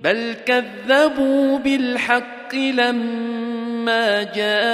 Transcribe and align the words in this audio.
بل 0.00 0.36
كذبوا 0.46 1.58
بالحق 1.58 2.54
لما 2.54 4.22
جاءهم 4.22 4.64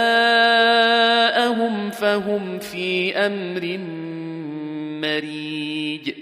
فهم 1.91 2.59
في 2.59 3.16
أمر 3.16 3.79
مريج. 5.07 6.13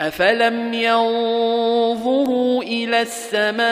افلم 0.00 0.74
ينظروا 0.74 2.62
إلى 2.62 3.02
السماء 3.02 3.64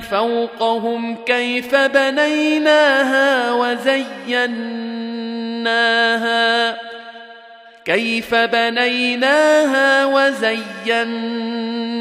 فوقهم 0.00 1.16
كيف 1.24 1.74
بنيناها 1.74 3.52
وزيناها؟ 3.52 4.64
كيف 7.84 8.34
بنيناها 8.34 10.06
وزيناها 10.06 11.73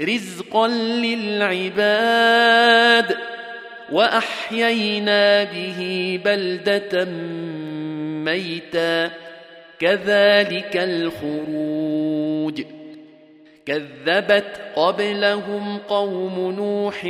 رزقا 0.00 0.68
للعباد 1.02 1.96
واحيينا 3.92 5.44
به 5.44 6.20
بلده 6.24 7.04
ميتا 8.24 9.10
كذلك 9.78 10.76
الخروج 10.76 12.62
كذبت 13.66 14.60
قبلهم 14.76 15.78
قوم 15.88 16.54
نوح 16.58 17.04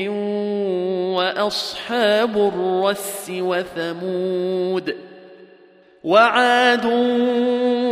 واصحاب 1.17 2.37
الرس 2.37 3.31
وثمود 3.31 4.97
وعاد 6.05 6.87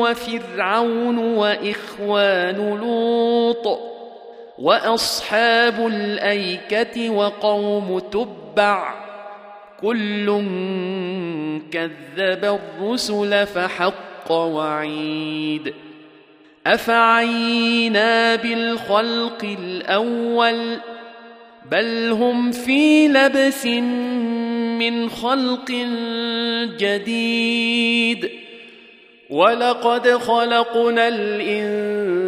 وفرعون 0.00 1.18
واخوان 1.18 2.78
لوط 2.80 3.97
وأصحاب 4.58 5.86
الأيكة 5.86 7.10
وقوم 7.10 7.98
تبع 7.98 8.94
كل 9.80 10.26
كذب 11.72 12.58
الرسل 12.78 13.46
فحق 13.46 14.32
وعيد 14.32 15.74
أفعينا 16.66 18.36
بالخلق 18.36 19.44
الأول 19.44 20.76
بل 21.70 22.10
هم 22.12 22.52
في 22.52 23.08
لبس 23.08 23.66
من 24.76 25.10
خلق 25.10 25.70
جديد 26.78 28.30
ولقد 29.30 30.08
خلقنا 30.08 31.08
الإنسان 31.08 32.27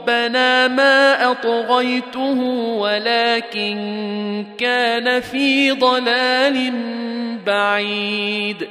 ربنا 0.00 0.68
ما 0.68 1.30
أطغيته 1.30 2.40
ولكن 2.78 3.76
كان 4.58 5.20
في 5.20 5.70
ضلال 5.70 6.72
بعيد. 7.46 8.68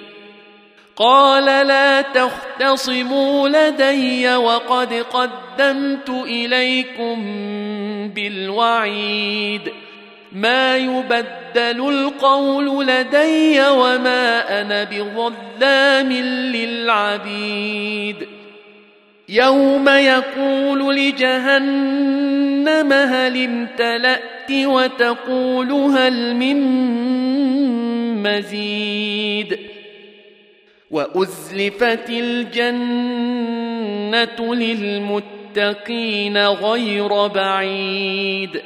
قال 0.95 1.45
لا 1.67 2.01
تختصموا 2.01 3.49
لدي 3.49 4.35
وقد 4.35 4.93
قدمت 4.93 6.09
إليكم 6.09 7.17
بالوعيد. 8.15 9.61
ما 10.31 10.77
يبدل 10.77 11.89
القول 11.89 12.87
لدي 12.87 13.61
وما 13.69 14.61
أنا 14.61 14.83
بظلام 14.83 16.11
للعبيد. 16.53 18.27
يوم 19.29 19.89
يقول 19.89 20.95
لجهنم 20.95 22.93
هل 22.93 23.43
امتلأت 23.43 24.51
وتقول 24.51 25.71
هل 25.71 26.35
من 26.35 26.57
مزيد 28.23 29.59
وأزلفت 30.91 32.09
الجنة 32.09 33.35
للمتقين 34.55 36.37
غير 36.37 37.27
بعيد 37.27 38.61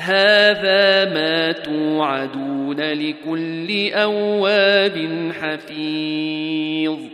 هذا 0.00 1.04
ما 1.14 1.52
توعدون 1.52 2.80
لكل 2.80 3.92
أواب 3.92 5.08
حفيظ 5.40 7.13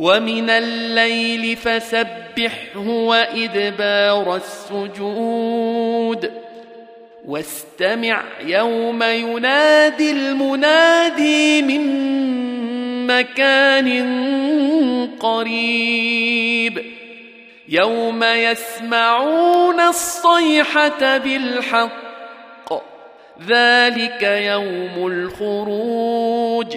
ومن 0.00 0.50
الليل 0.50 1.56
فسبحه 1.56 2.88
وإدبار 2.88 4.36
السجود. 4.36 6.32
واستمع 7.26 8.22
يوم 8.46 9.02
ينادي 9.02 10.10
المنادي 10.10 11.62
من 11.62 11.82
مكان 13.06 13.88
قريب. 15.20 16.84
يوم 17.68 18.24
يسمعون 18.24 19.80
الصيحة 19.80 21.18
بالحق 21.18 22.72
ذلك 23.48 24.22
يوم 24.22 25.06
الخروج. 25.06 26.76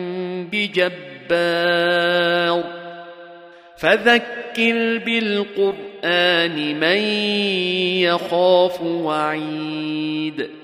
بجبار. 0.51 1.31
فذكر 3.77 4.97
بالقرآن 4.97 6.79
من 6.79 6.97
يخاف 8.01 8.81
وعيد. 8.81 10.60